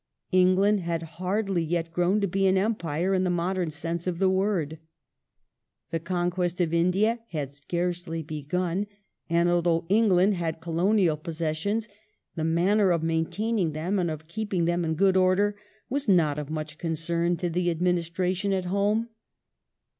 England 0.31 0.79
had 0.79 1.03
hardly 1.21 1.61
yet 1.63 1.91
grown 1.93 2.19
to 2.21 2.27
be 2.27 2.47
an 2.47 2.57
empire 2.57 3.13
in 3.13 3.23
the 3.23 3.29
modern 3.29 3.69
sense 3.69 4.07
of 4.07 4.17
the 4.17 4.31
word. 4.31 4.79
The 5.91 5.99
conquest 5.99 6.59
of 6.59 6.73
India 6.73 7.19
had 7.29 7.51
scarcely 7.51 8.23
begun, 8.23 8.87
and 9.29 9.47
although 9.47 9.85
England 9.89 10.33
had 10.33 10.59
colonial 10.59 11.17
possessions, 11.17 11.87
the 12.33 12.43
manner 12.43 12.89
of 12.89 13.03
maintaining 13.03 13.73
them 13.73 13.99
and 13.99 14.09
of 14.09 14.27
keeping 14.27 14.65
them 14.65 14.83
in 14.83 14.95
good 14.95 15.15
order 15.15 15.55
was 15.87 16.09
not 16.09 16.39
of 16.39 16.49
much 16.49 16.79
concern 16.79 17.37
to 17.37 17.47
the 17.47 17.69
administration 17.69 18.51
at 18.53 18.65
home. 18.65 19.09